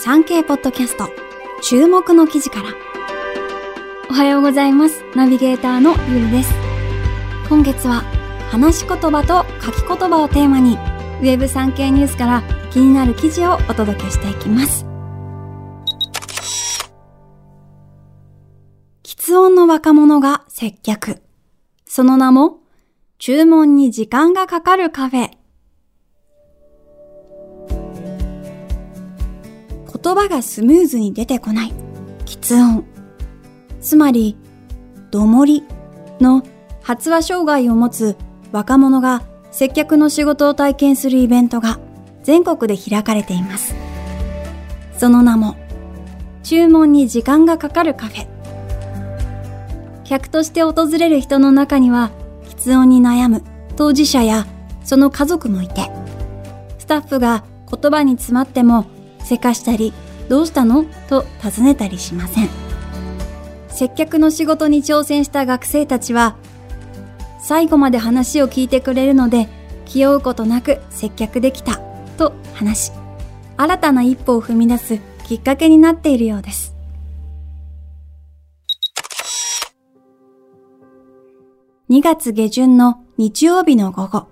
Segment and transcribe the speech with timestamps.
[0.00, 1.10] 産経ポッドキャスト。
[1.60, 2.68] 注目の記事から。
[4.08, 5.02] おはようございます。
[5.16, 6.54] ナビゲーターのゆりです。
[7.48, 8.04] 今月は
[8.52, 10.76] 話し言葉と書き言葉をテーマに
[11.20, 14.86] ウェブ産経ニュースから気になる記事をお届けしていきます。
[19.02, 21.22] 喫音の若者が接客。
[21.86, 22.60] その名も
[23.18, 25.37] 注文に時間がかかるカフェ。
[30.08, 31.72] 言葉がスムーズに出てこない、
[32.24, 32.86] 喫音。
[33.82, 34.38] つまり、
[35.10, 35.64] どもり
[36.18, 36.42] の
[36.82, 38.16] 発話障害を持つ
[38.50, 41.78] 若者が接客の仕事を体験するイベントが
[42.22, 43.74] 全国で開かれています。
[44.96, 45.56] その名も、
[46.42, 48.26] 注文に時間がかかるカフェ。
[50.04, 52.12] 客として訪れる人の中には、
[52.48, 53.42] 喫音に悩む
[53.76, 54.46] 当事者や
[54.82, 55.90] その家族もいて、
[56.78, 58.86] スタッフが言葉に詰まっても
[59.28, 59.92] せかしたり、
[60.30, 60.84] どうしたの？
[61.08, 62.48] と尋ねたりしません。
[63.68, 66.36] 接客の仕事に挑戦した学生たちは、
[67.40, 69.48] 最後まで話を聞いてくれるので、
[69.84, 71.78] 気負うことなく接客できた、
[72.16, 72.92] と話し、
[73.58, 76.74] 新たな一歩を踏み出すきっかけになっているようです。
[81.90, 84.26] 2月下旬の日曜日の午後、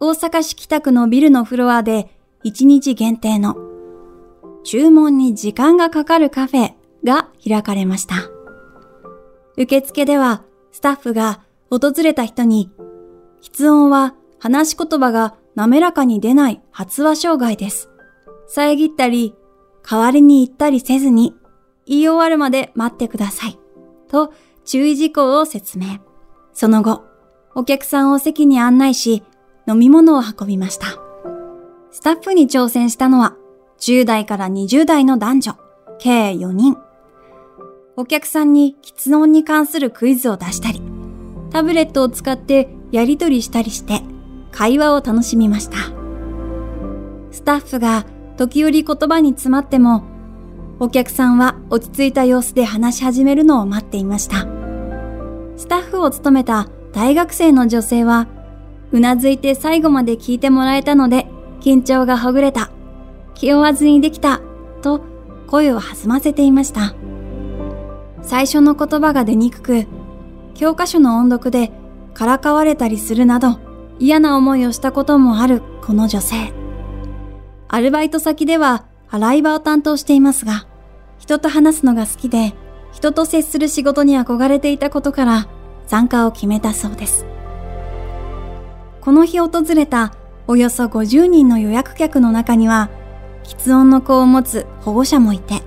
[0.00, 2.10] 大阪市北区のビルのフロアで
[2.44, 3.56] 1日限定の
[4.66, 6.72] 注文に時間がかかるカフェ
[7.04, 8.16] が開かれました。
[9.56, 12.72] 受付ではスタッフが訪れた人に、
[13.40, 17.90] 喫音は話し言葉が滑らかに出ない発話障害です。
[18.48, 19.36] 遮ったり、
[19.88, 21.36] 代わりに言ったりせずに、
[21.86, 23.60] 言い終わるまで待ってください。
[24.08, 24.32] と
[24.64, 26.00] 注意事項を説明。
[26.52, 27.04] その後、
[27.54, 29.22] お客さんを席に案内し、
[29.68, 30.86] 飲み物を運びました。
[31.92, 33.36] スタッフに挑戦したのは、
[33.78, 35.52] 10代から20代の男女、
[35.98, 36.76] 計4人。
[37.96, 40.82] お客さんに喫音に関するクイズを出したり、
[41.50, 44.02] タブレットを使ってやりとりしたりして、
[44.50, 45.76] 会話を楽しみました。
[47.30, 50.04] スタッフが時折言葉に詰まっても、
[50.78, 54.46] お客さんは落ち着いた様子で話し始めるのを待っていました。
[55.56, 58.26] スタッフを務めた大学生の女性は、
[58.92, 61.26] うなずいて最後まで聞いてもらえたので、
[61.60, 62.70] 緊張がほぐれた。
[63.36, 64.40] 気負わずにできた
[64.82, 65.02] と
[65.46, 66.94] 声を弾ませていました。
[68.22, 69.86] 最初の言葉が出にくく、
[70.54, 71.70] 教科書の音読で
[72.14, 73.60] からかわれたりするなど
[73.98, 76.52] 嫌な思いをしたこともあるこの女性。
[77.68, 80.66] アルバイト先では洗い場を担当していますが、
[81.18, 82.54] 人と話すのが好きで、
[82.92, 85.48] 人と接する仕事に憧れていたことから
[85.86, 87.26] 参加を決めたそうです。
[89.02, 90.14] この日訪れた
[90.48, 92.90] およそ50人の予約客の中には、
[93.46, 95.62] 喫音の子を持つ保護者もいて、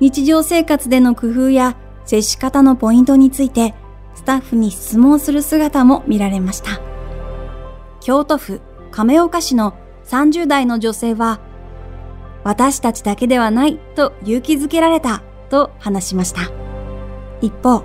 [0.00, 3.74] 日常生活での工夫や接し方のポイントについて
[4.14, 6.80] スタッフに質問する姿も見られました。
[8.00, 8.60] 京都府
[8.90, 9.74] 亀岡市の
[10.06, 11.40] 30代の女性は、
[12.42, 16.52] 私たちだけではないと勇気づけられたと話しました。
[17.40, 17.84] 一方、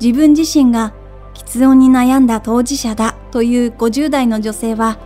[0.00, 0.92] 自分自身が
[1.34, 4.98] 喫音に悩んだ当事者だという50代の女性は、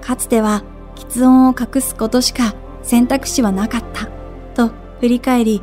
[0.00, 0.62] かつては
[0.94, 2.54] 喫音を隠すことしか
[2.86, 4.06] 選択肢はなかった
[4.54, 5.62] と振り返り、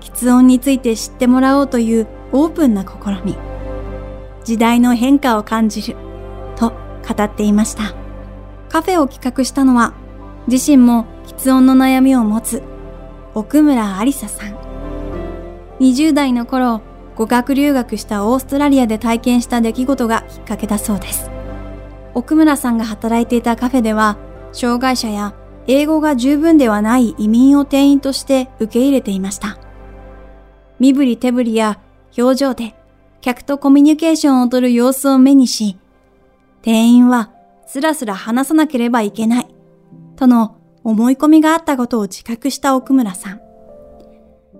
[0.00, 3.36] 喫音について知ってもらおうというオープンな試み、
[4.42, 5.96] 時代の変化を感じる
[6.56, 6.70] と
[7.06, 7.94] 語っていました。
[8.70, 9.92] カフェを企画したのは、
[10.48, 12.62] 自身も喫音の悩みを持つ
[13.34, 14.56] 奥村ありささん。
[15.80, 16.80] 20代の頃、
[17.16, 21.30] 語学留学したオーストラリアで体験した出来事がきっかけだそうです。
[22.14, 24.16] 奥村さんが働いていたカフェでは、
[24.52, 25.34] 障害者や
[25.68, 29.58] 英語が十分ではない移民を店員として受け入れていました。
[30.78, 31.80] 身振り手振りや
[32.16, 32.74] 表情で
[33.20, 35.78] 客とコミュニケーションをとる様子を目にし、
[36.62, 37.32] 店員は
[37.66, 39.54] スラスラ話さなければいけない、
[40.14, 43.40] との思い込みがあったことを自覚した奥村さん。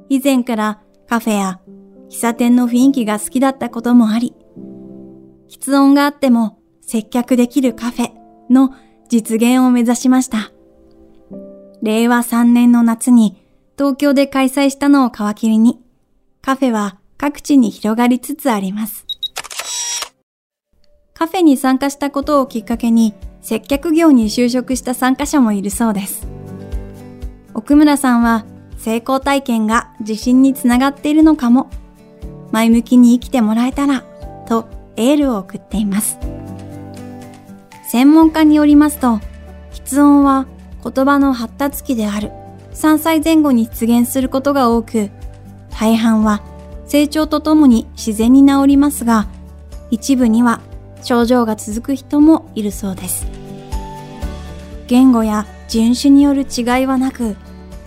[0.08, 1.60] 以前からカフェや
[2.10, 4.34] 喫茶店の雰囲気が好きだったこともあり、
[5.48, 8.12] 喫音があっても接客できるカフェ
[8.50, 8.74] の
[9.08, 10.50] 実現を目指しました。
[11.82, 13.42] 令和3年の夏に
[13.76, 15.80] 東京で開催したのを皮切りに、
[16.42, 19.04] カフェは各地に広がりつつあります。
[21.14, 26.26] カフェに参加したことをきっかけに接客業に就職した参加者もいるそうです。
[27.54, 28.44] 奥村さんは
[28.76, 31.70] 成功体験が自信につながっているのかも、
[32.52, 34.04] 前向きに生きてもらえたら、
[34.46, 36.18] とエールを送っています。
[37.90, 39.20] 専門家によりますと、
[39.72, 40.46] 喫音は
[40.88, 42.30] 言葉の発達期である
[42.72, 45.10] 3歳前後に出現することが多く、
[45.70, 46.42] 大半は
[46.86, 49.26] 成長とともに自然に治りますが、
[49.90, 50.60] 一部には
[51.02, 53.26] 症状が続く人もいるそうです。
[54.86, 57.36] 言語や人種による違いはなく、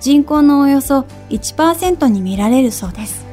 [0.01, 3.25] 人口のおよそ1%に見られるそうです。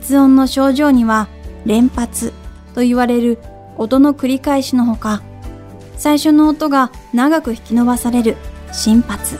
[0.00, 1.28] 喫音の症状には
[1.66, 2.32] 連発
[2.74, 3.38] と言われる
[3.76, 5.22] 音の繰り返しのほか、
[5.98, 8.36] 最初の音が長く引き伸ばされる
[8.72, 9.38] 心発、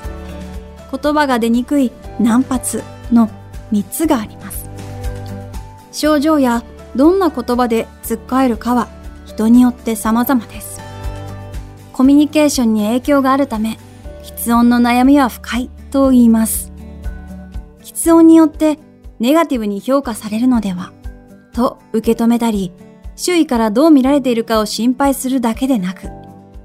[0.91, 2.83] 言葉が出にくい難発
[3.13, 3.31] の
[3.73, 4.69] 3つがあります。
[5.93, 6.65] 症状や
[6.97, 8.89] どんな言葉でつっかえるかは
[9.25, 10.81] 人によって様々です。
[11.93, 13.79] コミュニケーションに影響があるため、
[14.23, 16.73] 喫音の悩みは深いと言います。
[17.83, 18.79] 喫音によって
[19.21, 20.93] ネガティブに評価されるのでは
[21.53, 22.73] と受け止めたり、
[23.17, 26.18] 周囲からどう見られているかを心配するだけでなく、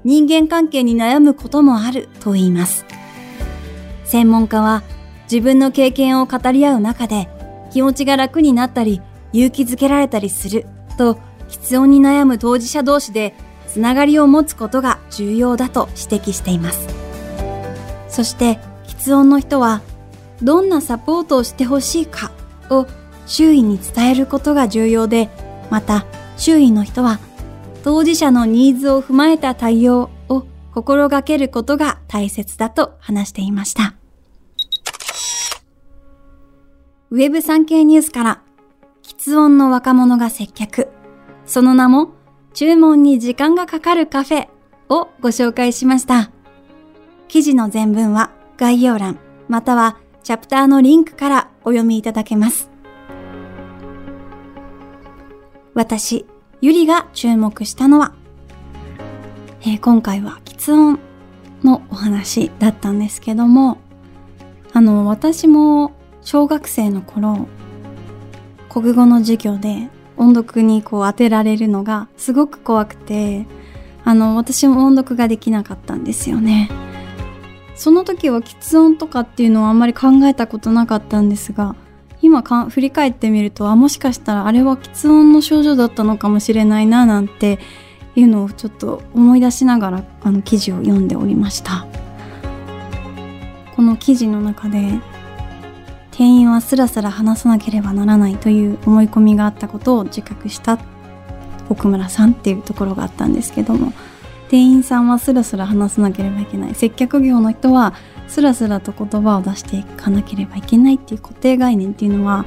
[0.04, 2.84] 人間関係に悩むこともあると言います。
[4.04, 4.82] 専門家は
[5.24, 7.28] 自分の経験を語り合う中で
[7.72, 9.00] 気持ちが楽になったり
[9.32, 10.66] 勇気づけられたりする
[10.96, 11.18] と、
[11.48, 13.34] 喫音に悩む当事者同士で
[13.66, 16.86] つながりを持つことが重要だと指摘しています。
[18.08, 19.82] そして、喫音の人は、
[20.40, 22.30] どんなサポートをしてほしいか
[22.70, 22.86] を
[23.26, 25.28] 周囲に伝えることが重要で、
[25.70, 27.18] また、周囲の人は、
[27.84, 33.94] 当事者のニーズを踏まえた対応を心がけることが大切だと話していました。
[37.10, 38.42] ウェブ産経ニュースから
[39.02, 40.88] 喫音の若者が接客。
[41.44, 42.14] その名も、
[42.54, 44.48] 注文に時間がかかるカフェ
[44.88, 46.30] をご紹介しました。
[47.28, 52.70] 記事の全文は概要欄、またはチャプターのリンクからお読みいただけます。
[55.74, 56.24] 私、
[56.64, 58.14] ゆりが注目したのは、
[59.60, 60.98] えー、今回は喫音
[61.62, 63.76] のお話だったんですけども、
[64.72, 67.48] あの、私も小学生の頃、
[68.70, 73.44] 国語の授業で音読にこう当てられるのがすごく怖くて、
[74.02, 76.70] あの、私も音読ができなかったんですよね。
[77.74, 81.76] その時は喫音とかっていうのはあんまり考えたことなかったんですが、
[82.34, 87.60] 今か振り返ってみると、あ、もしかしたらあれは喫音の症状だったのかもしれないな、なんて
[88.16, 91.86] いうのをちょっと思い出しながら、あの記事を読んでおりました。
[93.76, 94.98] この記事の中で、
[96.10, 100.80] 店員はスラスラ話さなければならないという思い込みがあったことを自覚した
[101.68, 103.92] 奥村さんっていうところがあったんですけども
[104.48, 106.74] 店員さんはスラスラ話さなければいけない。
[106.74, 107.94] 接客業の人は
[108.28, 112.44] スラスラと言葉を出していかなければいけないっていう固定概念っていうのは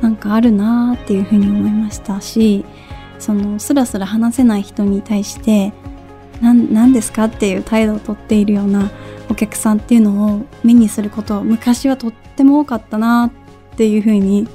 [0.00, 2.64] なんかあるなーっていうふうに思いましたし
[3.18, 5.72] そのスラスラ話せない人に対して
[6.40, 8.90] 何ですかっていう態度をとっているような
[9.28, 13.30] お客さんっていうのを目にすること昔はとっても多かったな
[13.74, 14.48] っていうふうに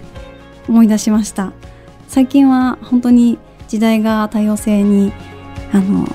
[0.68, 1.54] 思い出しました。
[2.08, 3.38] 最近は本当に
[3.68, 5.14] 時代が多様性に
[5.72, 6.08] あの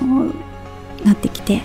[1.05, 1.61] なってきて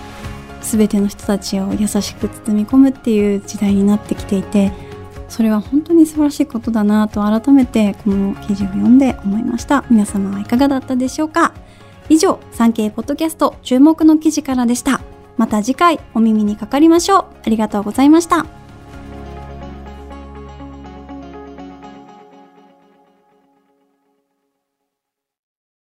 [0.61, 4.71] 全ての人たちを優しく包み込むっていう時代になってきていて
[5.29, 9.83] それは本当に素晴らしいことだなと改めてこの記事を読んで思いました。
[9.89, 11.53] 皆様はいかがだったでしょうか？
[12.09, 15.01] 以上産経ポッドキャスト注目の記事からでした。
[15.35, 17.25] また次回お耳にかかりましょう。
[17.45, 18.56] ありがとうございました。